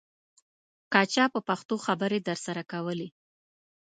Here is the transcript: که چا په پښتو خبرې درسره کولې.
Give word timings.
که 0.91 1.01
چا 1.13 1.25
په 1.33 1.39
پښتو 1.47 1.75
خبرې 1.85 2.19
درسره 2.29 2.63
کولې. 2.71 3.07